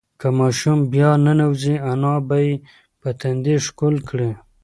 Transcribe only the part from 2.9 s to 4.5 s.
په تندي ښکل کړي.